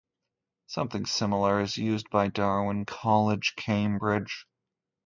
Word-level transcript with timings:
Something 0.65 1.05
similar 1.05 1.61
is 1.61 1.77
used 1.77 2.09
by 2.09 2.27
Darwin 2.29 2.85
College, 2.87 3.53
Cambridge. 3.55 4.47